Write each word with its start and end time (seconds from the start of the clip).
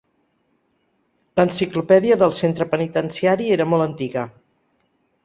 L'enciclopèdia 1.39 2.17
del 2.23 2.33
centre 2.37 2.67
penitenciari 2.71 3.51
era 3.59 3.69
molt 3.75 3.87
antiga. 3.89 4.25